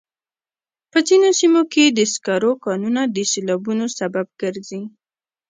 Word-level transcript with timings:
په 0.91 0.99
ځینو 1.07 1.29
سیمو 1.39 1.61
کې 1.73 1.83
د 1.87 1.99
سکرو 2.13 2.51
کانونه 2.65 3.01
د 3.15 3.17
سیلابونو 3.31 3.85
سبب 3.97 4.27
ګرځي. 4.41 4.81